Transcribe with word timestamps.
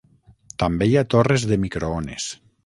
També 0.63 0.87
hi 0.91 0.97
ha 1.01 1.03
torres 1.15 1.45
de 1.53 1.59
microones. 1.67 2.27